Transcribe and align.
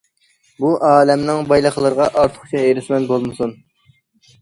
بۇ 0.63 0.71
ئالەمنىڭ 0.91 1.43
بايلىقلىرىغا 1.53 2.09
ئارتۇقچە 2.09 2.67
ھېرىسمەن 2.67 3.11
بولمىسۇن. 3.15 3.59